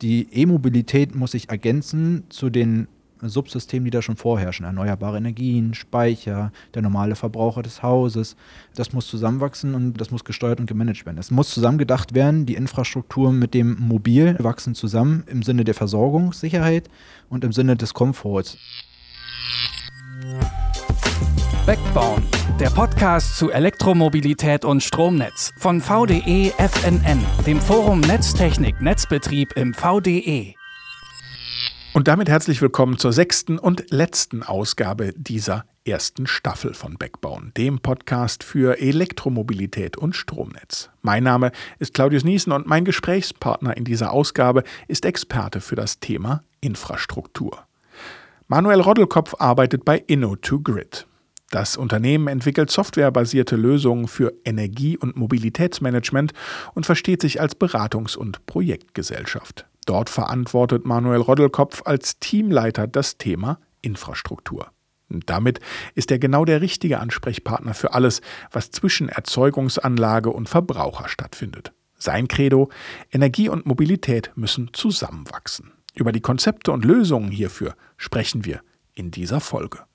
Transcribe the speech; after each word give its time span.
Die 0.00 0.28
E-Mobilität 0.32 1.16
muss 1.16 1.32
sich 1.32 1.48
ergänzen 1.48 2.22
zu 2.28 2.50
den 2.50 2.86
Subsystemen, 3.20 3.84
die 3.84 3.90
da 3.90 4.00
schon 4.00 4.14
vorherrschen. 4.14 4.64
Erneuerbare 4.64 5.16
Energien, 5.16 5.74
Speicher, 5.74 6.52
der 6.72 6.82
normale 6.82 7.16
Verbraucher 7.16 7.62
des 7.64 7.82
Hauses. 7.82 8.36
Das 8.76 8.92
muss 8.92 9.08
zusammenwachsen 9.08 9.74
und 9.74 9.94
das 9.94 10.12
muss 10.12 10.24
gesteuert 10.24 10.60
und 10.60 10.66
gemanagt 10.66 11.04
werden. 11.04 11.18
Es 11.18 11.32
muss 11.32 11.50
zusammengedacht 11.50 12.14
werden, 12.14 12.46
die 12.46 12.54
Infrastruktur 12.54 13.32
mit 13.32 13.54
dem 13.54 13.76
Mobil 13.80 14.36
wachsen 14.38 14.76
zusammen 14.76 15.24
im 15.26 15.42
Sinne 15.42 15.64
der 15.64 15.74
Versorgungssicherheit 15.74 16.88
und 17.28 17.42
im 17.42 17.52
Sinne 17.52 17.74
des 17.74 17.92
Komforts. 17.92 18.56
Backbone, 21.66 22.22
der 22.60 22.70
Podcast 22.70 23.36
zu 23.36 23.52
Elektromobilität 23.52 24.64
und 24.64 24.82
Stromnetz 24.82 25.52
von 25.58 25.80
VDE 25.80 26.52
FNN, 26.58 27.24
dem 27.46 27.60
Forum 27.60 28.00
Netztechnik 28.00 28.80
Netzbetrieb 28.80 29.52
im 29.56 29.74
VDE. 29.74 30.54
Und 31.92 32.08
damit 32.08 32.28
herzlich 32.28 32.60
willkommen 32.60 32.98
zur 32.98 33.12
sechsten 33.12 33.60
und 33.60 33.92
letzten 33.92 34.42
Ausgabe 34.42 35.12
dieser 35.16 35.66
ersten 35.84 36.26
Staffel 36.26 36.74
von 36.74 36.96
Backbone, 36.98 37.52
dem 37.56 37.78
Podcast 37.78 38.42
für 38.42 38.80
Elektromobilität 38.80 39.96
und 39.96 40.16
Stromnetz. 40.16 40.90
Mein 41.00 41.22
Name 41.22 41.52
ist 41.78 41.94
Claudius 41.94 42.24
Niesen 42.24 42.52
und 42.52 42.66
mein 42.66 42.84
Gesprächspartner 42.84 43.76
in 43.76 43.84
dieser 43.84 44.10
Ausgabe 44.10 44.64
ist 44.88 45.04
Experte 45.04 45.60
für 45.60 45.76
das 45.76 46.00
Thema 46.00 46.42
Infrastruktur. 46.60 47.66
Manuel 48.48 48.80
Roddelkopf 48.80 49.36
arbeitet 49.38 49.84
bei 49.84 50.00
Inno2Grid. 50.00 51.07
Das 51.50 51.78
Unternehmen 51.78 52.28
entwickelt 52.28 52.70
softwarebasierte 52.70 53.56
Lösungen 53.56 54.06
für 54.06 54.34
Energie- 54.44 54.98
und 54.98 55.16
Mobilitätsmanagement 55.16 56.34
und 56.74 56.84
versteht 56.84 57.22
sich 57.22 57.40
als 57.40 57.56
Beratungs- 57.56 58.16
und 58.16 58.44
Projektgesellschaft. 58.44 59.66
Dort 59.86 60.10
verantwortet 60.10 60.84
Manuel 60.84 61.22
Roddelkopf 61.22 61.82
als 61.86 62.18
Teamleiter 62.18 62.86
das 62.86 63.16
Thema 63.16 63.58
Infrastruktur. 63.80 64.70
Und 65.08 65.30
damit 65.30 65.60
ist 65.94 66.10
er 66.10 66.18
genau 66.18 66.44
der 66.44 66.60
richtige 66.60 67.00
Ansprechpartner 67.00 67.72
für 67.72 67.94
alles, 67.94 68.20
was 68.52 68.70
zwischen 68.70 69.08
Erzeugungsanlage 69.08 70.28
und 70.28 70.50
Verbraucher 70.50 71.08
stattfindet. 71.08 71.72
Sein 71.96 72.28
Credo, 72.28 72.68
Energie 73.10 73.48
und 73.48 73.64
Mobilität 73.64 74.30
müssen 74.34 74.68
zusammenwachsen. 74.74 75.72
Über 75.94 76.12
die 76.12 76.20
Konzepte 76.20 76.72
und 76.72 76.84
Lösungen 76.84 77.30
hierfür 77.30 77.74
sprechen 77.96 78.44
wir 78.44 78.60
in 78.94 79.10
dieser 79.10 79.40
Folge. 79.40 79.87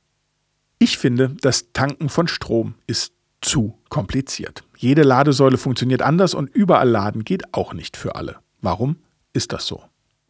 Ich 0.84 0.98
finde, 0.98 1.30
das 1.40 1.72
Tanken 1.72 2.10
von 2.10 2.28
Strom 2.28 2.76
ist 2.88 3.14
zu 3.40 3.80
kompliziert. 3.88 4.66
Jede 4.76 5.04
Ladesäule 5.04 5.58
funktioniert 5.58 6.02
anders 6.02 6.34
und 6.34 6.54
überall 6.54 6.90
laden 6.90 7.24
geht 7.24 7.54
auch 7.54 7.74
nicht 7.74 7.96
für 7.96 8.16
alle. 8.16 8.40
Warum 8.60 8.98
ist 9.32 9.54
das 9.54 9.66
so? 9.66 9.82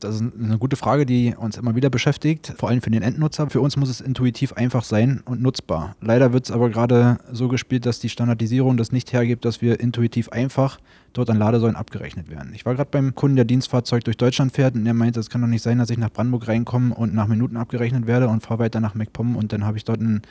Das 0.04 0.16
ist 0.16 0.22
eine 0.22 0.58
gute 0.58 0.76
Frage, 0.76 1.06
die 1.06 1.34
uns 1.38 1.58
immer 1.58 1.76
wieder 1.76 1.90
beschäftigt, 1.90 2.54
vor 2.58 2.70
allem 2.70 2.82
für 2.82 2.90
den 2.90 3.02
Endnutzer. 3.02 3.50
Für 3.50 3.62
uns 3.62 3.78
muss 3.78 3.90
es 3.90 4.02
intuitiv 4.02 4.54
einfach 4.54 4.84
sein 4.84 5.22
und 5.26 5.42
nutzbar. 5.42 5.96
Leider 6.02 6.34
wird 6.34 6.46
es 6.46 6.52
aber 6.52 6.70
gerade 6.70 7.20
so 7.32 7.48
gespielt, 7.48 7.86
dass 7.86 8.00
die 8.00 8.10
Standardisierung 8.10 8.76
das 8.76 8.92
nicht 8.92 9.14
hergibt, 9.14 9.46
dass 9.46 9.62
wir 9.62 9.80
intuitiv 9.80 10.30
einfach 10.30 10.80
dort 11.14 11.30
an 11.30 11.38
Ladesäulen 11.38 11.76
abgerechnet 11.76 12.30
werden. 12.30 12.52
Ich 12.54 12.66
war 12.66 12.76
gerade 12.76 12.90
beim 12.92 13.16
Kunden, 13.16 13.36
der 13.36 13.46
Dienstfahrzeug 13.46 14.04
durch 14.04 14.18
Deutschland 14.18 14.52
fährt 14.52 14.76
und 14.76 14.84
der 14.84 14.94
meinte, 14.94 15.20
es 15.20 15.30
kann 15.30 15.42
doch 15.42 15.48
nicht 15.48 15.62
sein, 15.62 15.78
dass 15.78 15.90
ich 15.90 15.98
nach 15.98 16.10
Brandenburg 16.10 16.48
reinkomme 16.48 16.94
und 16.94 17.14
nach 17.14 17.28
Minuten 17.28 17.56
abgerechnet 17.56 18.08
werde 18.08 18.28
und 18.28 18.42
fahre 18.42 18.60
weiter 18.60 18.80
nach 18.80 18.96
MacPom 18.96 19.36
und 19.36 19.54
dann 19.54 19.64
habe 19.64 19.78
ich 19.78 19.86
dort 19.86 20.00
einen 20.00 20.24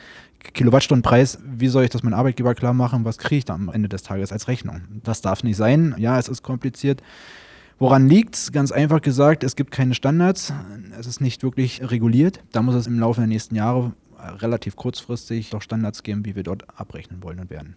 Kilowattstundenpreis. 0.53 1.39
Wie 1.43 1.69
soll 1.69 1.85
ich 1.85 1.89
das 1.89 2.03
meinem 2.03 2.15
Arbeitgeber 2.15 2.53
klar 2.53 2.73
machen? 2.73 3.05
Was 3.05 3.17
kriege 3.17 3.39
ich 3.39 3.45
da 3.45 3.53
am 3.53 3.69
Ende 3.69 3.89
des 3.89 4.03
Tages 4.03 4.31
als 4.31 4.47
Rechnung? 4.47 4.81
Das 5.03 5.21
darf 5.21 5.43
nicht 5.43 5.57
sein. 5.57 5.95
Ja, 5.97 6.19
es 6.19 6.27
ist 6.27 6.43
kompliziert. 6.43 7.01
Woran 7.79 8.07
liegt 8.07 8.35
es? 8.35 8.51
Ganz 8.51 8.71
einfach 8.71 9.01
gesagt, 9.01 9.43
es 9.43 9.55
gibt 9.55 9.71
keine 9.71 9.95
Standards. 9.95 10.53
Es 10.97 11.07
ist 11.07 11.21
nicht 11.21 11.43
wirklich 11.43 11.81
reguliert. 11.89 12.39
Da 12.51 12.61
muss 12.61 12.75
es 12.75 12.87
im 12.87 12.99
Laufe 12.99 13.21
der 13.21 13.27
nächsten 13.27 13.55
Jahre 13.55 13.93
relativ 14.17 14.75
kurzfristig 14.75 15.49
doch 15.49 15.61
Standards 15.61 16.03
geben, 16.03 16.25
wie 16.25 16.35
wir 16.35 16.43
dort 16.43 16.63
abrechnen 16.79 17.23
wollen 17.23 17.39
und 17.39 17.49
werden. 17.49 17.75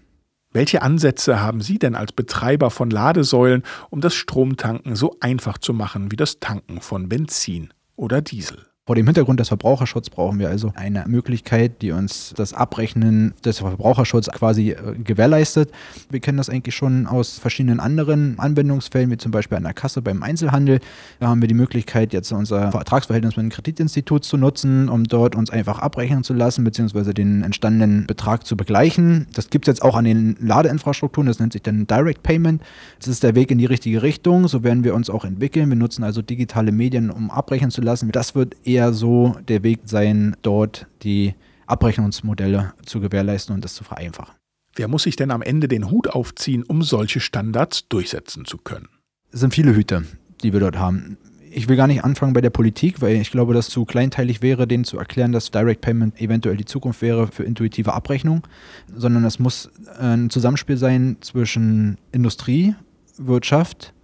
Welche 0.52 0.80
Ansätze 0.82 1.40
haben 1.40 1.60
Sie 1.60 1.78
denn 1.78 1.94
als 1.94 2.12
Betreiber 2.12 2.70
von 2.70 2.88
Ladesäulen, 2.88 3.62
um 3.90 4.00
das 4.00 4.14
Stromtanken 4.14 4.96
so 4.96 5.16
einfach 5.20 5.58
zu 5.58 5.74
machen 5.74 6.12
wie 6.12 6.16
das 6.16 6.40
Tanken 6.40 6.80
von 6.80 7.08
Benzin 7.08 7.74
oder 7.96 8.22
Diesel? 8.22 8.66
Vor 8.86 8.94
dem 8.94 9.06
Hintergrund 9.06 9.40
des 9.40 9.48
Verbraucherschutzes 9.48 10.10
brauchen 10.10 10.38
wir 10.38 10.48
also 10.48 10.72
eine 10.76 11.02
Möglichkeit, 11.08 11.82
die 11.82 11.90
uns 11.90 12.32
das 12.36 12.54
Abrechnen 12.54 13.34
des 13.44 13.58
Verbraucherschutzes 13.58 14.32
quasi 14.32 14.70
äh, 14.70 14.94
gewährleistet. 15.02 15.72
Wir 16.08 16.20
kennen 16.20 16.38
das 16.38 16.48
eigentlich 16.48 16.76
schon 16.76 17.08
aus 17.08 17.36
verschiedenen 17.36 17.80
anderen 17.80 18.38
Anwendungsfällen, 18.38 19.10
wie 19.10 19.16
zum 19.16 19.32
Beispiel 19.32 19.56
an 19.56 19.64
der 19.64 19.74
Kasse 19.74 20.02
beim 20.02 20.22
Einzelhandel. 20.22 20.78
Da 21.18 21.26
haben 21.26 21.40
wir 21.40 21.48
die 21.48 21.54
Möglichkeit, 21.54 22.12
jetzt 22.12 22.30
unser 22.30 22.70
Vertragsverhältnis 22.70 23.34
mit 23.34 23.40
einem 23.40 23.50
Kreditinstitut 23.50 24.22
zu 24.22 24.36
nutzen, 24.36 24.88
um 24.88 25.02
dort 25.02 25.34
uns 25.34 25.50
einfach 25.50 25.80
abrechnen 25.80 26.22
zu 26.22 26.32
lassen, 26.32 26.62
beziehungsweise 26.62 27.12
den 27.12 27.42
entstandenen 27.42 28.06
Betrag 28.06 28.46
zu 28.46 28.56
begleichen. 28.56 29.26
Das 29.34 29.50
gibt 29.50 29.66
es 29.66 29.72
jetzt 29.72 29.82
auch 29.82 29.96
an 29.96 30.04
den 30.04 30.36
Ladeinfrastrukturen, 30.38 31.26
das 31.26 31.40
nennt 31.40 31.54
sich 31.54 31.62
dann 31.62 31.88
Direct 31.88 32.22
Payment. 32.22 32.62
Das 33.00 33.08
ist 33.08 33.24
der 33.24 33.34
Weg 33.34 33.50
in 33.50 33.58
die 33.58 33.66
richtige 33.66 34.04
Richtung, 34.04 34.46
so 34.46 34.62
werden 34.62 34.84
wir 34.84 34.94
uns 34.94 35.10
auch 35.10 35.24
entwickeln. 35.24 35.70
Wir 35.70 35.76
nutzen 35.76 36.04
also 36.04 36.22
digitale 36.22 36.70
Medien, 36.70 37.10
um 37.10 37.32
abrechnen 37.32 37.72
zu 37.72 37.80
lassen. 37.80 38.12
Das 38.12 38.36
wird 38.36 38.54
eher 38.64 38.75
eher 38.76 38.92
so 38.92 39.36
der 39.48 39.62
Weg 39.62 39.80
sein, 39.86 40.36
dort 40.42 40.86
die 41.02 41.34
Abrechnungsmodelle 41.66 42.74
zu 42.84 43.00
gewährleisten 43.00 43.54
und 43.54 43.64
das 43.64 43.74
zu 43.74 43.84
vereinfachen. 43.84 44.34
Wer 44.74 44.88
muss 44.88 45.04
sich 45.04 45.16
denn 45.16 45.30
am 45.30 45.42
Ende 45.42 45.68
den 45.68 45.90
Hut 45.90 46.08
aufziehen, 46.08 46.62
um 46.62 46.82
solche 46.82 47.20
Standards 47.20 47.88
durchsetzen 47.88 48.44
zu 48.44 48.58
können? 48.58 48.88
Es 49.32 49.40
sind 49.40 49.54
viele 49.54 49.74
Hüte, 49.74 50.04
die 50.42 50.52
wir 50.52 50.60
dort 50.60 50.78
haben. 50.78 51.16
Ich 51.50 51.68
will 51.68 51.76
gar 51.76 51.86
nicht 51.86 52.04
anfangen 52.04 52.34
bei 52.34 52.42
der 52.42 52.50
Politik, 52.50 53.00
weil 53.00 53.16
ich 53.16 53.30
glaube, 53.30 53.54
dass 53.54 53.70
zu 53.70 53.86
kleinteilig 53.86 54.42
wäre, 54.42 54.68
denen 54.68 54.84
zu 54.84 54.98
erklären, 54.98 55.32
dass 55.32 55.50
Direct 55.50 55.80
Payment 55.80 56.20
eventuell 56.20 56.58
die 56.58 56.66
Zukunft 56.66 57.00
wäre 57.00 57.28
für 57.28 57.44
intuitive 57.44 57.94
Abrechnung, 57.94 58.46
sondern 58.94 59.24
es 59.24 59.38
muss 59.38 59.70
ein 59.98 60.28
Zusammenspiel 60.28 60.76
sein 60.76 61.16
zwischen 61.22 61.96
Industrie, 62.12 62.74
Wirtschaft, 63.16 63.94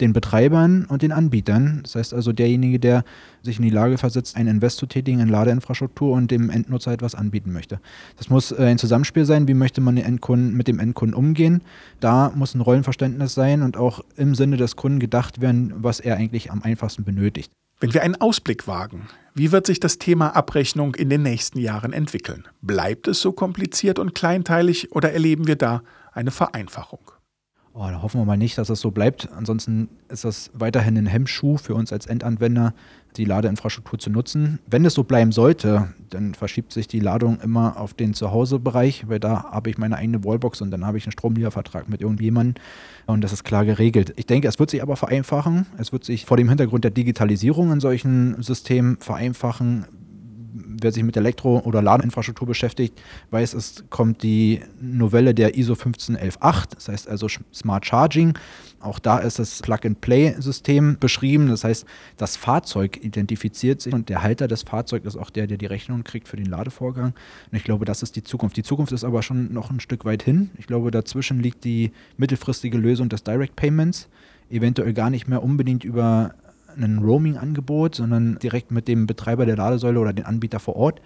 den 0.00 0.12
Betreibern 0.12 0.84
und 0.86 1.02
den 1.02 1.12
Anbietern. 1.12 1.80
Das 1.82 1.94
heißt 1.94 2.14
also 2.14 2.32
derjenige, 2.32 2.78
der 2.78 3.04
sich 3.42 3.58
in 3.58 3.62
die 3.62 3.70
Lage 3.70 3.98
versetzt, 3.98 4.36
einen 4.36 4.48
Invest 4.48 4.78
zu 4.78 4.86
tätigen 4.86 5.20
in 5.20 5.28
Ladeinfrastruktur 5.28 6.12
und 6.12 6.30
dem 6.30 6.50
Endnutzer 6.50 6.92
etwas 6.92 7.14
anbieten 7.14 7.52
möchte. 7.52 7.80
Das 8.16 8.30
muss 8.30 8.52
äh, 8.52 8.64
ein 8.64 8.78
Zusammenspiel 8.78 9.24
sein, 9.24 9.48
wie 9.48 9.54
möchte 9.54 9.80
man 9.80 9.96
den 9.96 10.04
Endkunden, 10.04 10.56
mit 10.56 10.68
dem 10.68 10.78
Endkunden 10.78 11.14
umgehen. 11.14 11.62
Da 12.00 12.32
muss 12.34 12.54
ein 12.54 12.60
Rollenverständnis 12.60 13.34
sein 13.34 13.62
und 13.62 13.76
auch 13.76 14.00
im 14.16 14.34
Sinne 14.34 14.56
des 14.56 14.76
Kunden 14.76 14.98
gedacht 14.98 15.40
werden, 15.40 15.72
was 15.76 16.00
er 16.00 16.16
eigentlich 16.16 16.50
am 16.50 16.62
einfachsten 16.62 17.04
benötigt. 17.04 17.52
Wenn 17.80 17.94
wir 17.94 18.02
einen 18.02 18.20
Ausblick 18.20 18.66
wagen, 18.66 19.06
wie 19.34 19.52
wird 19.52 19.66
sich 19.66 19.78
das 19.78 19.98
Thema 19.98 20.34
Abrechnung 20.34 20.96
in 20.96 21.10
den 21.10 21.22
nächsten 21.22 21.60
Jahren 21.60 21.92
entwickeln? 21.92 22.48
Bleibt 22.60 23.06
es 23.06 23.20
so 23.20 23.30
kompliziert 23.30 24.00
und 24.00 24.16
kleinteilig 24.16 24.90
oder 24.90 25.12
erleben 25.12 25.46
wir 25.46 25.54
da 25.54 25.82
eine 26.12 26.32
Vereinfachung? 26.32 27.12
Oh, 27.80 27.86
da 27.88 28.02
hoffen 28.02 28.20
wir 28.20 28.24
mal 28.24 28.36
nicht, 28.36 28.58
dass 28.58 28.66
das 28.66 28.80
so 28.80 28.90
bleibt. 28.90 29.28
Ansonsten 29.36 29.88
ist 30.08 30.24
das 30.24 30.50
weiterhin 30.52 30.98
ein 30.98 31.06
Hemmschuh 31.06 31.58
für 31.58 31.76
uns 31.76 31.92
als 31.92 32.06
Endanwender, 32.06 32.74
die 33.16 33.24
Ladeinfrastruktur 33.24 34.00
zu 34.00 34.10
nutzen. 34.10 34.58
Wenn 34.66 34.84
es 34.84 34.94
so 34.94 35.04
bleiben 35.04 35.30
sollte, 35.30 35.94
dann 36.10 36.34
verschiebt 36.34 36.72
sich 36.72 36.88
die 36.88 36.98
Ladung 36.98 37.38
immer 37.38 37.76
auf 37.76 37.94
den 37.94 38.14
Zuhausebereich, 38.14 39.08
weil 39.08 39.20
da 39.20 39.52
habe 39.52 39.70
ich 39.70 39.78
meine 39.78 39.96
eigene 39.96 40.24
Wallbox 40.24 40.60
und 40.60 40.72
dann 40.72 40.84
habe 40.84 40.98
ich 40.98 41.04
einen 41.04 41.12
Stromliefervertrag 41.12 41.88
mit 41.88 42.00
irgendjemandem 42.00 42.60
und 43.06 43.22
das 43.22 43.32
ist 43.32 43.44
klar 43.44 43.64
geregelt. 43.64 44.12
Ich 44.16 44.26
denke, 44.26 44.48
es 44.48 44.58
wird 44.58 44.70
sich 44.70 44.82
aber 44.82 44.96
vereinfachen. 44.96 45.66
Es 45.78 45.92
wird 45.92 46.02
sich 46.02 46.26
vor 46.26 46.36
dem 46.36 46.48
Hintergrund 46.48 46.82
der 46.82 46.90
Digitalisierung 46.90 47.70
in 47.70 47.78
solchen 47.78 48.42
Systemen 48.42 48.96
vereinfachen 48.98 49.86
wer 50.80 50.92
sich 50.92 51.02
mit 51.02 51.16
Elektro- 51.16 51.60
oder 51.60 51.82
Ladeinfrastruktur 51.82 52.46
beschäftigt, 52.46 53.00
weiß, 53.30 53.54
es 53.54 53.84
kommt 53.90 54.22
die 54.22 54.60
Novelle 54.80 55.34
der 55.34 55.56
ISO 55.56 55.74
15118, 55.74 56.70
das 56.74 56.88
heißt 56.88 57.08
also 57.08 57.28
Smart 57.52 57.86
Charging. 57.86 58.34
Auch 58.80 59.00
da 59.00 59.18
ist 59.18 59.40
das 59.40 59.60
Plug-and-Play-System 59.62 60.98
beschrieben. 61.00 61.48
Das 61.48 61.64
heißt, 61.64 61.84
das 62.16 62.36
Fahrzeug 62.36 63.02
identifiziert 63.02 63.80
sich 63.80 63.92
und 63.92 64.08
der 64.08 64.22
Halter 64.22 64.46
des 64.46 64.62
Fahrzeugs 64.62 65.04
ist 65.04 65.16
auch 65.16 65.30
der, 65.30 65.48
der 65.48 65.58
die 65.58 65.66
Rechnung 65.66 66.04
kriegt 66.04 66.28
für 66.28 66.36
den 66.36 66.46
Ladevorgang. 66.46 67.14
Und 67.50 67.56
ich 67.56 67.64
glaube, 67.64 67.84
das 67.84 68.02
ist 68.02 68.14
die 68.14 68.22
Zukunft. 68.22 68.56
Die 68.56 68.62
Zukunft 68.62 68.92
ist 68.92 69.02
aber 69.02 69.22
schon 69.22 69.52
noch 69.52 69.70
ein 69.70 69.80
Stück 69.80 70.04
weit 70.04 70.22
hin. 70.22 70.50
Ich 70.58 70.68
glaube, 70.68 70.92
dazwischen 70.92 71.40
liegt 71.40 71.64
die 71.64 71.90
mittelfristige 72.18 72.78
Lösung 72.78 73.08
des 73.08 73.24
Direct 73.24 73.56
Payments. 73.56 74.08
Eventuell 74.48 74.92
gar 74.92 75.10
nicht 75.10 75.26
mehr 75.26 75.42
unbedingt 75.42 75.82
über 75.82 76.34
ein 76.78 76.98
Roaming-Angebot, 76.98 77.94
sondern 77.94 78.38
direkt 78.38 78.70
mit 78.70 78.88
dem 78.88 79.06
Betreiber 79.06 79.46
der 79.46 79.56
Ladesäule 79.56 80.00
oder 80.00 80.12
den 80.12 80.24
Anbieter 80.24 80.60
vor 80.60 80.76
Ort, 80.76 81.00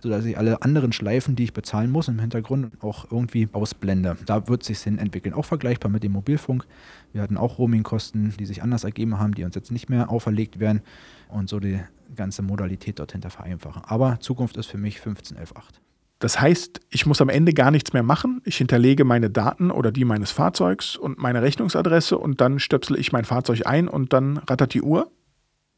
sodass 0.00 0.24
ich 0.24 0.38
alle 0.38 0.62
anderen 0.62 0.92
Schleifen, 0.92 1.36
die 1.36 1.44
ich 1.44 1.52
bezahlen 1.52 1.90
muss 1.90 2.08
im 2.08 2.18
Hintergrund, 2.18 2.82
auch 2.82 3.10
irgendwie 3.10 3.48
ausblende. 3.52 4.16
Da 4.26 4.48
wird 4.48 4.62
sich 4.62 4.78
hin 4.80 4.98
entwickeln. 4.98 5.34
Auch 5.34 5.44
vergleichbar 5.44 5.90
mit 5.90 6.02
dem 6.02 6.12
Mobilfunk. 6.12 6.66
Wir 7.12 7.22
hatten 7.22 7.36
auch 7.36 7.58
Roaming-Kosten, 7.58 8.34
die 8.38 8.46
sich 8.46 8.62
anders 8.62 8.84
ergeben 8.84 9.18
haben, 9.18 9.34
die 9.34 9.44
uns 9.44 9.54
jetzt 9.54 9.70
nicht 9.70 9.88
mehr 9.88 10.10
auferlegt 10.10 10.60
werden 10.60 10.82
und 11.28 11.48
so 11.48 11.60
die 11.60 11.80
ganze 12.14 12.42
Modalität 12.42 12.98
dort 12.98 13.12
hinter 13.12 13.30
vereinfachen. 13.30 13.82
Aber 13.84 14.20
Zukunft 14.20 14.56
ist 14.56 14.66
für 14.66 14.78
mich 14.78 14.98
15.11.8. 14.98 15.85
Das 16.18 16.40
heißt, 16.40 16.80
ich 16.88 17.04
muss 17.04 17.20
am 17.20 17.28
Ende 17.28 17.52
gar 17.52 17.70
nichts 17.70 17.92
mehr 17.92 18.02
machen. 18.02 18.40
Ich 18.44 18.56
hinterlege 18.56 19.04
meine 19.04 19.28
Daten 19.28 19.70
oder 19.70 19.92
die 19.92 20.04
meines 20.04 20.30
Fahrzeugs 20.30 20.96
und 20.96 21.18
meine 21.18 21.42
Rechnungsadresse 21.42 22.16
und 22.16 22.40
dann 22.40 22.58
stöpsel 22.58 22.98
ich 22.98 23.12
mein 23.12 23.24
Fahrzeug 23.24 23.66
ein 23.66 23.86
und 23.86 24.12
dann 24.12 24.38
rattert 24.38 24.72
die 24.72 24.82
Uhr? 24.82 25.10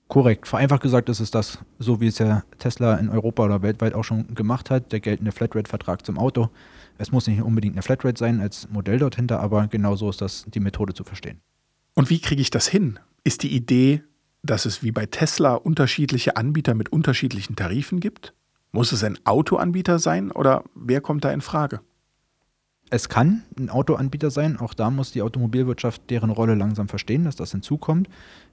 Korrekt. 0.06 0.48
Vereinfacht 0.48 0.82
gesagt 0.82 1.08
ist 1.08 1.20
es 1.20 1.30
das, 1.30 1.58
so 1.78 2.00
wie 2.00 2.06
es 2.06 2.18
ja 2.18 2.42
Tesla 2.58 2.94
in 2.94 3.10
Europa 3.10 3.44
oder 3.44 3.62
weltweit 3.62 3.94
auch 3.94 4.04
schon 4.04 4.34
gemacht 4.34 4.70
hat, 4.70 4.92
der 4.92 5.00
geltende 5.00 5.32
Flatrate-Vertrag 5.32 6.06
zum 6.06 6.18
Auto. 6.18 6.48
Es 6.96 7.12
muss 7.12 7.26
nicht 7.26 7.42
unbedingt 7.42 7.74
eine 7.74 7.82
Flatrate 7.82 8.18
sein 8.18 8.40
als 8.40 8.68
Modell 8.70 8.98
dort 8.98 9.16
hinter, 9.16 9.40
aber 9.40 9.66
genau 9.66 9.96
so 9.96 10.08
ist 10.08 10.20
das 10.20 10.44
die 10.46 10.60
Methode 10.60 10.94
zu 10.94 11.04
verstehen. 11.04 11.40
Und 11.94 12.10
wie 12.10 12.20
kriege 12.20 12.40
ich 12.40 12.50
das 12.50 12.68
hin? 12.68 12.98
Ist 13.22 13.42
die 13.42 13.54
Idee, 13.54 14.02
dass 14.42 14.66
es 14.66 14.82
wie 14.82 14.92
bei 14.92 15.04
Tesla 15.04 15.54
unterschiedliche 15.54 16.36
Anbieter 16.36 16.74
mit 16.74 16.90
unterschiedlichen 16.90 17.56
Tarifen 17.56 18.00
gibt? 18.00 18.32
Muss 18.72 18.92
es 18.92 19.02
ein 19.02 19.18
Autoanbieter 19.24 19.98
sein 19.98 20.30
oder 20.30 20.64
wer 20.74 21.00
kommt 21.00 21.24
da 21.24 21.30
in 21.30 21.40
Frage? 21.40 21.80
Es 22.90 23.08
kann 23.08 23.42
ein 23.58 23.68
Autoanbieter 23.68 24.30
sein, 24.30 24.58
auch 24.58 24.72
da 24.72 24.90
muss 24.90 25.12
die 25.12 25.22
Automobilwirtschaft 25.22 26.08
deren 26.10 26.30
Rolle 26.30 26.54
langsam 26.54 26.88
verstehen, 26.88 27.24
dass 27.24 27.36
das 27.36 27.50
hinzukommt. 27.50 28.08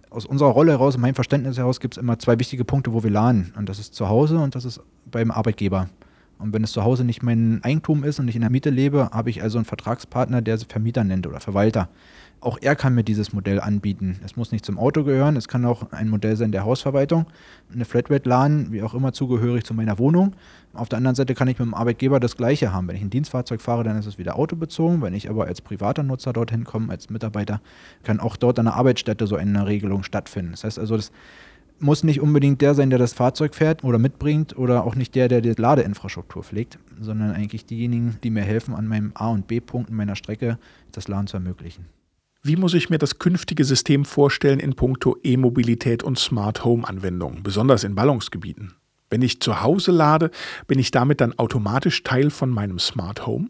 Aus 0.09 0.25
unserer 0.25 0.49
Rolle 0.49 0.73
heraus, 0.73 0.97
meinem 0.97 1.15
Verständnis 1.15 1.57
heraus, 1.57 1.79
gibt 1.79 1.95
es 1.95 1.97
immer 2.01 2.19
zwei 2.19 2.39
wichtige 2.39 2.65
Punkte, 2.65 2.93
wo 2.93 3.03
wir 3.03 3.11
laden. 3.11 3.53
Und 3.57 3.69
das 3.69 3.79
ist 3.79 3.95
zu 3.95 4.09
Hause 4.09 4.39
und 4.39 4.55
das 4.55 4.65
ist 4.65 4.81
beim 5.05 5.31
Arbeitgeber. 5.31 5.89
Und 6.37 6.53
wenn 6.53 6.63
es 6.63 6.73
zu 6.73 6.83
Hause 6.83 7.03
nicht 7.03 7.23
mein 7.23 7.63
Eigentum 7.63 8.03
ist 8.03 8.19
und 8.19 8.27
ich 8.27 8.35
in 8.35 8.41
der 8.41 8.49
Miete 8.49 8.69
lebe, 8.69 9.09
habe 9.11 9.29
ich 9.29 9.41
also 9.41 9.57
einen 9.57 9.65
Vertragspartner, 9.65 10.41
der 10.41 10.57
sie 10.57 10.65
Vermieter 10.67 11.03
nennt 11.03 11.27
oder 11.27 11.39
Verwalter. 11.39 11.89
Auch 12.41 12.59
er 12.61 12.75
kann 12.75 12.93
mir 12.93 13.03
dieses 13.03 13.33
Modell 13.33 13.59
anbieten. 13.59 14.19
Es 14.23 14.35
muss 14.35 14.51
nicht 14.51 14.65
zum 14.65 14.77
Auto 14.77 15.03
gehören, 15.03 15.35
es 15.35 15.47
kann 15.47 15.65
auch 15.65 15.91
ein 15.91 16.09
Modell 16.09 16.35
sein 16.35 16.51
der 16.51 16.65
Hausverwaltung, 16.65 17.25
eine 17.73 17.85
Flatrate-LAN, 17.85 18.71
wie 18.71 18.83
auch 18.83 18.93
immer 18.93 19.13
zugehörig 19.13 19.63
zu 19.63 19.73
meiner 19.73 19.97
Wohnung. 19.97 20.35
Auf 20.73 20.89
der 20.89 20.97
anderen 20.97 21.15
Seite 21.15 21.33
kann 21.33 21.47
ich 21.47 21.57
mit 21.57 21.65
dem 21.65 21.73
Arbeitgeber 21.73 22.19
das 22.19 22.35
Gleiche 22.35 22.73
haben. 22.73 22.87
Wenn 22.87 22.97
ich 22.97 23.01
ein 23.01 23.09
Dienstfahrzeug 23.09 23.61
fahre, 23.61 23.83
dann 23.83 23.97
ist 23.97 24.05
es 24.05 24.17
wieder 24.17 24.37
autobezogen. 24.37 25.01
Wenn 25.01 25.13
ich 25.13 25.29
aber 25.29 25.45
als 25.45 25.61
privater 25.61 26.03
Nutzer 26.03 26.33
dorthin 26.33 26.65
komme, 26.65 26.91
als 26.91 27.09
Mitarbeiter, 27.09 27.61
kann 28.03 28.19
auch 28.19 28.35
dort 28.35 28.59
an 28.59 28.65
der 28.65 28.75
Arbeitsstätte 28.75 29.25
so 29.25 29.37
eine 29.37 29.65
Regelung 29.65 30.03
stattfinden. 30.03 30.51
Das 30.51 30.65
heißt 30.65 30.77
also, 30.77 30.97
das 30.97 31.11
muss 31.79 32.03
nicht 32.03 32.21
unbedingt 32.21 32.61
der 32.61 32.73
sein, 32.75 32.89
der 32.89 32.99
das 32.99 33.13
Fahrzeug 33.13 33.55
fährt 33.55 33.83
oder 33.83 33.99
mitbringt 33.99 34.57
oder 34.57 34.85
auch 34.85 34.95
nicht 34.95 35.15
der, 35.15 35.27
der 35.27 35.41
die 35.41 35.51
Ladeinfrastruktur 35.51 36.43
pflegt, 36.43 36.79
sondern 36.99 37.31
eigentlich 37.31 37.65
diejenigen, 37.65 38.17
die 38.23 38.29
mir 38.29 38.43
helfen, 38.43 38.73
an 38.73 38.87
meinem 38.87 39.11
A- 39.13 39.29
und 39.29 39.47
B-Punkt 39.47 39.89
meiner 39.89 40.15
Strecke 40.15 40.57
das 40.91 41.07
Laden 41.07 41.27
zu 41.27 41.37
ermöglichen. 41.37 41.85
Wie 42.43 42.55
muss 42.55 42.75
ich 42.75 42.89
mir 42.89 42.99
das 42.99 43.17
künftige 43.17 43.65
System 43.65 44.05
vorstellen 44.05 44.59
in 44.59 44.75
puncto 44.75 45.17
E-Mobilität 45.23 46.03
und 46.03 46.19
Smart 46.19 46.63
Home 46.63 46.87
Anwendungen, 46.87 47.41
besonders 47.41 47.83
in 47.83 47.95
Ballungsgebieten? 47.95 48.73
Wenn 49.09 49.21
ich 49.21 49.39
zu 49.39 49.61
Hause 49.61 49.91
lade, 49.91 50.29
bin 50.67 50.77
ich 50.77 50.91
damit 50.91 51.21
dann 51.21 51.37
automatisch 51.39 52.03
Teil 52.03 52.29
von 52.29 52.49
meinem 52.49 52.79
Smart 52.79 53.25
Home? 53.25 53.49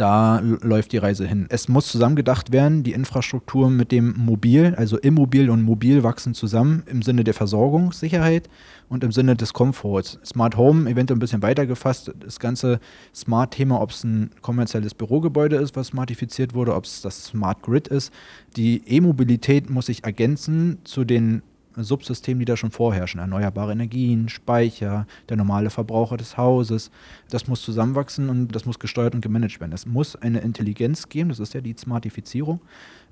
Da 0.00 0.40
läuft 0.40 0.92
die 0.92 0.96
Reise 0.96 1.26
hin. 1.26 1.46
Es 1.50 1.68
muss 1.68 1.88
zusammengedacht 1.88 2.52
werden, 2.52 2.82
die 2.82 2.92
Infrastruktur 2.92 3.68
mit 3.68 3.92
dem 3.92 4.14
Mobil, 4.16 4.74
also 4.76 4.96
Immobil 4.96 5.50
und 5.50 5.62
Mobil 5.62 6.02
wachsen 6.02 6.32
zusammen 6.32 6.84
im 6.86 7.02
Sinne 7.02 7.22
der 7.22 7.34
Versorgungssicherheit 7.34 8.48
und 8.88 9.04
im 9.04 9.12
Sinne 9.12 9.36
des 9.36 9.52
Komforts. 9.52 10.18
Smart 10.24 10.56
Home, 10.56 10.88
eventuell 10.88 11.18
ein 11.18 11.20
bisschen 11.20 11.42
weiter 11.42 11.66
gefasst, 11.66 12.12
das 12.18 12.40
ganze 12.40 12.80
Smart-Thema, 13.14 13.80
ob 13.80 13.90
es 13.90 14.02
ein 14.02 14.30
kommerzielles 14.40 14.94
Bürogebäude 14.94 15.56
ist, 15.56 15.76
was 15.76 15.88
smartifiziert 15.88 16.54
wurde, 16.54 16.74
ob 16.74 16.84
es 16.84 17.02
das 17.02 17.26
Smart 17.26 17.60
Grid 17.60 17.86
ist. 17.86 18.10
Die 18.56 18.82
E-Mobilität 18.86 19.68
muss 19.68 19.86
sich 19.86 20.04
ergänzen 20.04 20.78
zu 20.84 21.04
den 21.04 21.42
Subsystemen, 21.76 22.40
die 22.40 22.44
da 22.44 22.56
schon 22.56 22.70
vorherrschen. 22.70 23.20
Erneuerbare 23.20 23.72
Energien, 23.72 24.28
Speicher, 24.28 25.06
der 25.28 25.36
normale 25.36 25.70
Verbraucher 25.70 26.16
des 26.16 26.36
Hauses. 26.36 26.90
Das 27.30 27.46
muss 27.48 27.62
zusammenwachsen 27.62 28.28
und 28.28 28.48
das 28.48 28.64
muss 28.66 28.78
gesteuert 28.78 29.14
und 29.14 29.20
gemanagt 29.20 29.60
werden. 29.60 29.72
Es 29.72 29.86
muss 29.86 30.16
eine 30.16 30.40
Intelligenz 30.40 31.08
geben, 31.08 31.30
das 31.30 31.38
ist 31.38 31.54
ja 31.54 31.60
die 31.60 31.74
Smartifizierung, 31.76 32.60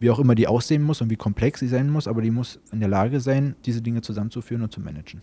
wie 0.01 0.11
auch 0.11 0.19
immer 0.19 0.35
die 0.35 0.47
aussehen 0.47 0.83
muss 0.83 1.01
und 1.01 1.11
wie 1.11 1.17
komplex 1.17 1.61
sie 1.61 1.69
sein 1.69 1.91
muss, 1.91 2.09
aber 2.09 2.23
die 2.23 2.31
muss 2.31 2.59
in 2.73 2.81
der 2.81 2.89
Lage 2.89 3.21
sein, 3.21 3.57
diese 3.65 3.83
Dinge 3.83 4.03
zusammenzuführen 4.03 4.63
und 4.63 4.73
zu 4.73 4.81
managen. 4.81 5.23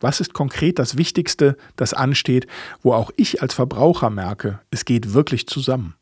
Was 0.00 0.20
ist 0.20 0.34
konkret 0.34 0.78
das 0.78 0.98
Wichtigste, 0.98 1.56
das 1.76 1.94
ansteht, 1.94 2.46
wo 2.82 2.92
auch 2.92 3.10
ich 3.16 3.42
als 3.42 3.54
Verbraucher 3.54 4.10
merke, 4.10 4.60
es 4.70 4.84
geht 4.84 5.14
wirklich 5.14 5.46
zusammen? 5.46 5.94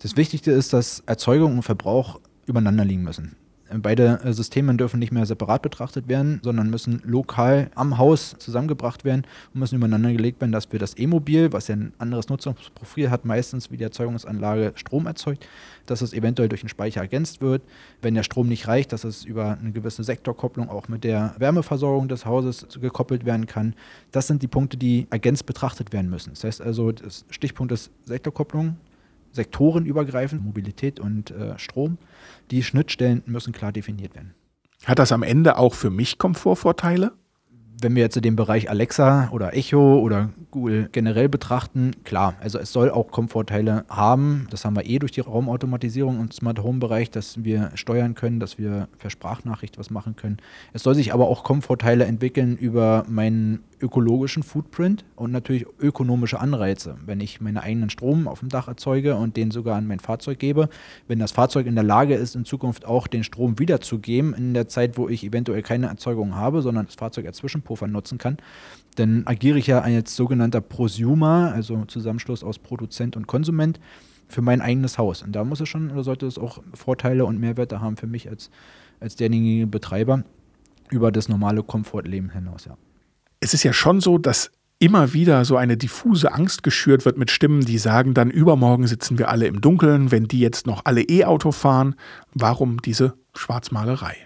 Das 0.00 0.16
Wichtigste 0.16 0.50
ist, 0.50 0.72
dass 0.72 1.00
Erzeugung 1.06 1.56
und 1.56 1.62
Verbrauch 1.62 2.20
übereinander 2.46 2.84
liegen 2.84 3.04
müssen. 3.04 3.36
Beide 3.82 4.20
äh, 4.24 4.32
Systeme 4.32 4.74
dürfen 4.74 4.98
nicht 4.98 5.12
mehr 5.12 5.26
separat 5.26 5.62
betrachtet 5.62 6.08
werden, 6.08 6.40
sondern 6.42 6.70
müssen 6.70 7.02
lokal 7.04 7.70
am 7.74 7.98
Haus 7.98 8.36
zusammengebracht 8.38 9.04
werden 9.04 9.26
und 9.52 9.60
müssen 9.60 9.76
übereinander 9.76 10.12
gelegt 10.12 10.40
werden, 10.40 10.52
dass 10.52 10.70
wir 10.72 10.78
das 10.78 10.96
E-Mobil, 10.98 11.52
was 11.52 11.68
ja 11.68 11.76
ein 11.76 11.92
anderes 11.98 12.28
Nutzungsprofil 12.28 13.10
hat, 13.10 13.24
meistens 13.24 13.70
wie 13.70 13.76
die 13.76 13.84
Erzeugungsanlage 13.84 14.72
Strom 14.76 15.06
erzeugt, 15.06 15.46
dass 15.86 16.02
es 16.02 16.12
eventuell 16.12 16.48
durch 16.48 16.62
einen 16.62 16.68
Speicher 16.68 17.00
ergänzt 17.00 17.40
wird. 17.40 17.62
Wenn 18.02 18.14
der 18.14 18.22
Strom 18.22 18.48
nicht 18.48 18.68
reicht, 18.68 18.92
dass 18.92 19.04
es 19.04 19.24
über 19.24 19.58
eine 19.58 19.72
gewisse 19.72 20.04
Sektorkopplung 20.04 20.68
auch 20.68 20.88
mit 20.88 21.04
der 21.04 21.34
Wärmeversorgung 21.38 22.08
des 22.08 22.26
Hauses 22.26 22.66
gekoppelt 22.80 23.24
werden 23.24 23.46
kann. 23.46 23.74
Das 24.12 24.26
sind 24.26 24.42
die 24.42 24.48
Punkte, 24.48 24.76
die 24.76 25.06
ergänzt 25.10 25.46
betrachtet 25.46 25.92
werden 25.92 26.10
müssen. 26.10 26.30
Das 26.30 26.44
heißt 26.44 26.60
also, 26.60 26.92
das 26.92 27.24
Stichpunkt 27.30 27.72
ist 27.72 27.90
Sektorkopplung, 28.04 28.76
sektorenübergreifend, 29.34 30.44
Mobilität 30.44 31.00
und 31.00 31.30
äh, 31.30 31.58
Strom. 31.58 31.98
Die 32.50 32.62
Schnittstellen 32.62 33.22
müssen 33.26 33.52
klar 33.52 33.72
definiert 33.72 34.14
werden. 34.14 34.34
Hat 34.84 34.98
das 34.98 35.12
am 35.12 35.22
Ende 35.22 35.58
auch 35.58 35.74
für 35.74 35.90
mich 35.90 36.18
Komfortvorteile? 36.18 37.12
wenn 37.80 37.94
wir 37.94 38.02
jetzt 38.02 38.22
den 38.22 38.36
Bereich 38.36 38.70
Alexa 38.70 39.28
oder 39.30 39.54
Echo 39.54 39.98
oder 39.98 40.30
Google 40.50 40.88
generell 40.92 41.28
betrachten, 41.28 41.92
klar, 42.04 42.34
also 42.40 42.58
es 42.58 42.72
soll 42.72 42.90
auch 42.90 43.10
Komfortteile 43.10 43.84
haben. 43.88 44.46
Das 44.50 44.64
haben 44.64 44.76
wir 44.76 44.86
eh 44.86 44.98
durch 44.98 45.12
die 45.12 45.20
Raumautomatisierung 45.20 46.18
und 46.18 46.32
Smart 46.32 46.62
Home 46.62 46.78
Bereich, 46.78 47.10
dass 47.10 47.44
wir 47.44 47.70
steuern 47.74 48.14
können, 48.14 48.40
dass 48.40 48.58
wir 48.58 48.88
per 48.98 49.10
Sprachnachricht 49.10 49.78
was 49.78 49.90
machen 49.90 50.16
können. 50.16 50.38
Es 50.72 50.82
soll 50.82 50.94
sich 50.94 51.12
aber 51.12 51.28
auch 51.28 51.44
Komfortteile 51.44 52.04
entwickeln 52.04 52.56
über 52.56 53.04
meinen 53.08 53.62
ökologischen 53.80 54.42
Footprint 54.42 55.04
und 55.16 55.32
natürlich 55.32 55.66
ökonomische 55.80 56.40
Anreize. 56.40 56.96
Wenn 57.04 57.20
ich 57.20 57.40
meinen 57.40 57.58
eigenen 57.58 57.90
Strom 57.90 58.28
auf 58.28 58.40
dem 58.40 58.48
Dach 58.48 58.68
erzeuge 58.68 59.16
und 59.16 59.36
den 59.36 59.50
sogar 59.50 59.76
an 59.76 59.86
mein 59.86 60.00
Fahrzeug 60.00 60.38
gebe, 60.38 60.68
wenn 61.08 61.18
das 61.18 61.32
Fahrzeug 61.32 61.66
in 61.66 61.74
der 61.74 61.84
Lage 61.84 62.14
ist, 62.14 62.34
in 62.34 62.44
Zukunft 62.44 62.84
auch 62.84 63.06
den 63.06 63.24
Strom 63.24 63.58
wiederzugeben, 63.58 64.34
in 64.34 64.54
der 64.54 64.68
Zeit, 64.68 64.96
wo 64.98 65.08
ich 65.08 65.24
eventuell 65.24 65.62
keine 65.62 65.86
Erzeugung 65.86 66.34
habe, 66.34 66.62
sondern 66.62 66.86
das 66.86 66.94
Fahrzeug 66.94 67.26
als 67.26 67.38
Zwischenpuffer 67.38 67.86
nutzen 67.86 68.18
kann, 68.18 68.38
dann 68.96 69.26
agiere 69.26 69.58
ich 69.58 69.66
ja 69.66 69.80
als 69.80 70.16
sogenannter 70.16 70.60
Prosumer, 70.60 71.52
also 71.54 71.84
Zusammenschluss 71.84 72.44
aus 72.44 72.58
Produzent 72.58 73.16
und 73.16 73.26
Konsument, 73.26 73.80
für 74.28 74.42
mein 74.42 74.60
eigenes 74.60 74.98
Haus. 74.98 75.22
Und 75.22 75.32
da 75.32 75.44
muss 75.44 75.60
es 75.60 75.68
schon 75.68 75.90
oder 75.90 76.02
sollte 76.02 76.26
es 76.26 76.38
auch 76.38 76.62
Vorteile 76.72 77.24
und 77.26 77.38
Mehrwerte 77.38 77.80
haben 77.80 77.96
für 77.96 78.06
mich 78.06 78.28
als, 78.28 78.50
als 79.00 79.16
derjenige 79.16 79.66
Betreiber 79.66 80.24
über 80.90 81.12
das 81.12 81.28
normale 81.28 81.62
Komfortleben 81.62 82.30
hinaus, 82.30 82.64
ja 82.64 82.76
es 83.44 83.52
ist 83.52 83.62
ja 83.62 83.74
schon 83.74 84.00
so, 84.00 84.16
dass 84.16 84.50
immer 84.78 85.12
wieder 85.12 85.44
so 85.44 85.56
eine 85.56 85.76
diffuse 85.76 86.32
Angst 86.32 86.62
geschürt 86.62 87.04
wird 87.04 87.18
mit 87.18 87.30
Stimmen, 87.30 87.60
die 87.60 87.76
sagen 87.76 88.14
dann, 88.14 88.30
übermorgen 88.30 88.86
sitzen 88.86 89.18
wir 89.18 89.28
alle 89.28 89.46
im 89.46 89.60
Dunkeln, 89.60 90.10
wenn 90.10 90.28
die 90.28 90.40
jetzt 90.40 90.66
noch 90.66 90.82
alle 90.84 91.02
E-Auto 91.02 91.52
fahren. 91.52 91.94
Warum 92.32 92.80
diese 92.80 93.14
Schwarzmalerei? 93.34 94.16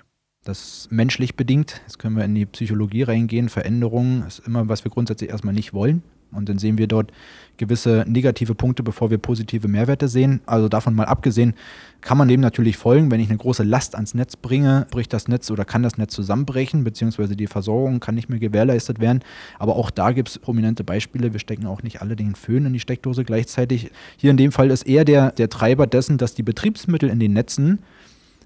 Das 0.45 0.87
menschlich 0.91 1.35
bedingt. 1.35 1.81
Jetzt 1.85 1.99
können 1.99 2.17
wir 2.17 2.25
in 2.25 2.35
die 2.37 2.47
Psychologie 2.47 3.03
reingehen. 3.03 3.49
Veränderungen 3.49 4.23
ist 4.23 4.39
immer, 4.47 4.69
was 4.69 4.85
wir 4.85 4.91
grundsätzlich 4.93 5.31
erstmal 5.31 5.53
nicht 5.53 5.73
wollen. 5.73 6.05
Und 6.33 6.49
dann 6.49 6.59
sehen 6.59 6.79
wir 6.79 6.87
dort 6.87 7.13
gewisse 7.57 8.05
negative 8.07 8.55
Punkte, 8.55 8.83
bevor 8.83 9.11
wir 9.11 9.19
positive 9.19 9.69
Mehrwerte 9.69 10.09
sehen. 10.09 10.41
Also 10.47 10.69
davon 10.69 10.95
mal 10.95 11.05
abgesehen, 11.05 11.55
kann 12.01 12.17
man 12.17 12.29
dem 12.29 12.41
natürlich 12.41 12.77
folgen. 12.77 13.11
Wenn 13.11 13.21
ich 13.21 13.29
eine 13.29 13.39
große 13.39 13.65
Last 13.65 13.95
ans 13.95 14.15
Netz 14.15 14.37
bringe, 14.37 14.87
bricht 14.91 15.13
das 15.13 15.29
Netz 15.29 15.51
oder 15.51 15.65
kann 15.65 15.83
das 15.83 15.99
Netz 15.99 16.15
zusammenbrechen, 16.15 16.85
beziehungsweise 16.85 17.37
die 17.37 17.47
Versorgung 17.47 18.01
kann 18.01 18.15
nicht 18.15 18.29
mehr 18.29 18.39
gewährleistet 18.39 19.01
werden. 19.01 19.21
Aber 19.59 19.77
auch 19.77 19.91
da 19.91 20.13
gibt 20.13 20.29
es 20.29 20.39
prominente 20.39 20.85
Beispiele. 20.85 21.33
Wir 21.33 21.41
stecken 21.41 21.67
auch 21.67 21.83
nicht 21.83 22.01
alle 22.01 22.17
den 22.17 22.35
Föhn 22.35 22.65
in 22.65 22.73
die 22.73 22.81
Steckdose 22.81 23.25
gleichzeitig. 23.25 23.91
Hier 24.17 24.31
in 24.31 24.37
dem 24.37 24.53
Fall 24.53 24.71
ist 24.71 24.87
eher 24.87 25.05
der, 25.05 25.33
der 25.33 25.49
Treiber 25.49 25.87
dessen, 25.87 26.19
dass 26.19 26.35
die 26.35 26.43
Betriebsmittel 26.43 27.11
in 27.11 27.19
den 27.19 27.33
Netzen 27.33 27.81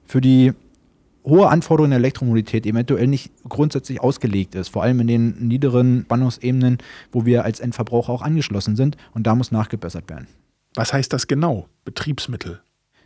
für 0.06 0.20
die 0.20 0.52
hohe 1.24 1.48
Anforderungen 1.48 1.90
der 1.90 1.98
Elektromobilität 1.98 2.66
eventuell 2.66 3.06
nicht 3.06 3.32
grundsätzlich 3.48 4.00
ausgelegt 4.00 4.54
ist, 4.54 4.68
vor 4.68 4.82
allem 4.82 5.00
in 5.00 5.06
den 5.06 5.48
niederen 5.48 6.02
Spannungsebenen, 6.02 6.78
wo 7.10 7.24
wir 7.24 7.44
als 7.44 7.60
Endverbraucher 7.60 8.12
auch 8.12 8.22
angeschlossen 8.22 8.76
sind 8.76 8.96
und 9.14 9.26
da 9.26 9.34
muss 9.34 9.52
nachgebessert 9.52 10.08
werden. 10.08 10.26
Was 10.74 10.92
heißt 10.92 11.12
das 11.12 11.26
genau, 11.26 11.68
Betriebsmittel? 11.84 12.60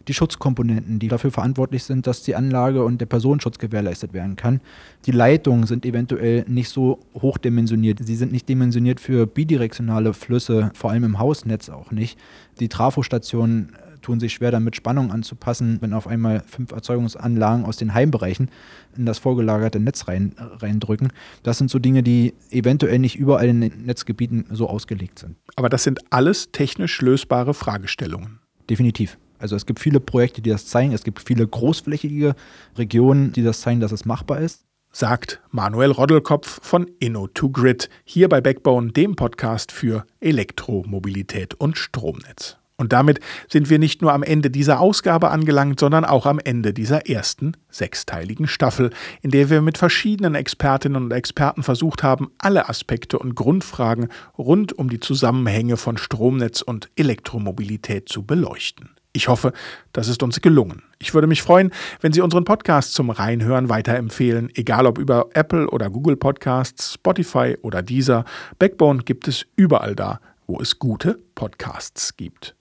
Die 0.08 0.14
Schutzkomponenten, 0.14 1.00
die 1.00 1.08
dafür 1.08 1.32
verantwortlich 1.32 1.82
sind, 1.82 2.06
dass 2.06 2.23
die 2.23 2.37
Anlage 2.37 2.85
und 2.85 3.00
der 3.00 3.06
Personenschutz 3.06 3.58
gewährleistet 3.58 4.12
werden 4.12 4.37
kann. 4.37 4.61
Die 5.04 5.11
Leitungen 5.11 5.66
sind 5.66 5.85
eventuell 5.85 6.44
nicht 6.46 6.68
so 6.68 7.00
hochdimensioniert. 7.20 7.99
Sie 8.00 8.14
sind 8.14 8.30
nicht 8.30 8.49
dimensioniert 8.49 9.00
für 9.00 9.26
bidirektionale 9.26 10.14
Flüsse, 10.14 10.70
vor 10.75 10.92
allem 10.92 11.02
im 11.02 11.18
Hausnetz 11.18 11.70
auch 11.70 11.90
nicht. 11.90 12.20
Die 12.61 12.68
Trafostationen 12.68 13.73
tun 14.07 14.21
sich 14.21 14.35
schwer 14.35 14.53
damit, 14.53 14.77
Spannung 14.77 15.11
anzupassen, 15.11 15.79
wenn 15.81 15.93
auf 15.93 16.07
einmal 16.07 16.45
fünf 16.47 16.71
Erzeugungsanlagen 16.71 17.65
aus 17.65 17.77
den 17.77 17.93
Heimbereichen 17.93 18.51
in 18.97 19.05
das 19.05 19.19
vorgelagerte 19.19 19.81
Netz 19.81 20.07
rein, 20.07 20.33
reindrücken. 20.39 21.13
Das 21.43 21.59
sind 21.59 21.71
so 21.71 21.81
Dinge, 21.81 22.05
die 22.05 22.35
eventuell 22.51 23.01
nicht 23.01 23.17
überall 23.17 23.49
in 23.49 23.61
den 23.61 23.85
Netzgebieten 23.85 24.47
so 24.51 24.69
ausgelegt 24.69 25.19
sind. 25.19 25.37
Aber 25.57 25.69
das 25.69 25.83
sind 25.83 26.01
alles 26.11 26.53
technisch 26.53 27.03
lösbare 27.03 27.53
Fragestellungen. 27.53 28.39
Definitiv. 28.71 29.19
Also 29.39 29.57
es 29.57 29.67
gibt 29.67 29.81
viele 29.81 29.99
Projekte, 29.99 30.41
die 30.41 30.51
das 30.51 30.67
zeigen. 30.67 30.93
Es 30.93 31.03
gibt 31.03 31.21
viele 31.21 31.47
großflächige 31.47 32.37
Regionen, 32.79 33.33
die 33.33 33.43
das 33.43 33.61
zeigen, 33.61 33.81
dass 33.81 33.91
es 33.91 34.05
machbar 34.05 34.39
ist. 34.41 34.65
sagt 34.93 35.43
Manuel 35.51 35.91
Roddelkopf 35.91 36.61
von 36.63 36.87
Inno2Grid 37.01 37.89
hier 38.05 38.29
bei 38.29 38.41
Backbone, 38.41 38.93
dem 38.93 39.17
Podcast 39.17 39.73
für 39.73 40.07
Elektromobilität 40.21 41.55
und 41.55 41.77
Stromnetz. 41.77 42.57
Und 42.78 42.92
damit 42.92 43.21
sind 43.49 43.71
wir 43.71 43.78
nicht 43.78 44.02
nur 44.02 44.12
am 44.12 44.23
Ende 44.23 44.50
dieser 44.50 44.80
Ausgabe 44.80 45.30
angelangt, 45.30 45.80
sondern 45.80 46.04
auch 46.04 46.26
am 46.26 46.38
Ende 46.38 46.75
dieser 46.75 47.09
ersten 47.09 47.56
sechsteiligen 47.71 48.47
Staffel, 48.47 48.90
in 49.23 49.30
der 49.30 49.49
wir 49.49 49.62
mit 49.62 49.78
verschiedenen 49.78 50.35
Expertinnen 50.35 51.04
und 51.04 51.11
Experten 51.11 51.62
versucht 51.62 52.02
haben, 52.02 52.30
alle 52.38 52.68
Aspekte 52.68 53.18
und 53.18 53.35
Grundfragen 53.35 54.09
rund 54.37 54.75
um 54.75 54.90
die 54.90 55.00
Zusammenhänge 55.00 55.78
von 55.78 55.97
Stromnetz 55.97 56.61
und 56.61 56.90
Elektromobilität 56.97 58.11
zu 58.11 58.25
beleuchten. 58.25 58.90
Ich 59.14 59.28
hoffe, 59.28 59.54
das 59.95 60.09
ist 60.09 60.23
uns 60.23 60.42
gelungen. 60.42 60.83
Ich 60.99 61.14
würde 61.14 61.26
mich 61.26 61.40
freuen, 61.40 61.71
wenn 62.02 62.12
Sie 62.12 62.21
unseren 62.21 62.45
Podcast 62.45 62.92
zum 62.92 63.09
Reinhören 63.09 63.71
weiterempfehlen, 63.71 64.50
egal 64.54 64.85
ob 64.85 64.99
über 64.99 65.30
Apple 65.33 65.71
oder 65.71 65.88
Google 65.88 66.16
Podcasts, 66.16 66.92
Spotify 66.92 67.56
oder 67.62 67.80
Deezer. 67.80 68.26
Backbone 68.59 69.04
gibt 69.04 69.26
es 69.26 69.47
überall 69.56 69.97
da, 69.97 70.21
wo 70.47 70.61
es 70.61 70.78
gute 70.78 71.18
Podcasts 71.35 72.18
gibt. 72.18 72.56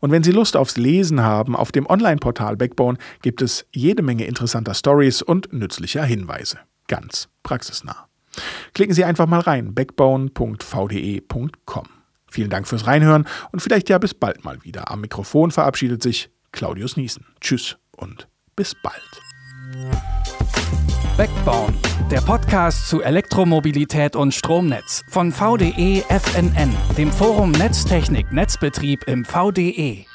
Und 0.00 0.10
wenn 0.10 0.22
Sie 0.22 0.32
Lust 0.32 0.56
aufs 0.56 0.76
Lesen 0.76 1.22
haben, 1.22 1.56
auf 1.56 1.72
dem 1.72 1.86
Online-Portal 1.86 2.56
Backbone 2.56 2.98
gibt 3.22 3.40
es 3.42 3.66
jede 3.72 4.02
Menge 4.02 4.26
interessanter 4.26 4.74
Stories 4.74 5.22
und 5.22 5.52
nützlicher 5.52 6.04
Hinweise. 6.04 6.58
Ganz 6.86 7.28
praxisnah. 7.42 8.06
Klicken 8.74 8.94
Sie 8.94 9.04
einfach 9.04 9.26
mal 9.26 9.40
rein, 9.40 9.74
backbone.vde.com. 9.74 11.84
Vielen 12.30 12.50
Dank 12.50 12.68
fürs 12.68 12.86
Reinhören 12.86 13.26
und 13.52 13.60
vielleicht 13.60 13.88
ja 13.88 13.98
bis 13.98 14.14
bald 14.14 14.44
mal 14.44 14.62
wieder. 14.62 14.90
Am 14.90 15.00
Mikrofon 15.00 15.50
verabschiedet 15.50 16.02
sich 16.02 16.30
Claudius 16.52 16.96
Niesen. 16.96 17.26
Tschüss 17.40 17.76
und 17.96 18.28
bis 18.54 18.74
bald. 18.74 20.37
Backbone, 21.18 21.74
der 22.12 22.20
Podcast 22.20 22.88
zu 22.88 23.02
Elektromobilität 23.02 24.14
und 24.14 24.32
Stromnetz 24.32 25.02
von 25.08 25.32
VDE 25.32 26.04
FNN, 26.08 26.72
dem 26.96 27.10
Forum 27.10 27.50
Netztechnik 27.50 28.30
Netzbetrieb 28.30 29.02
im 29.08 29.24
VDE. 29.24 30.06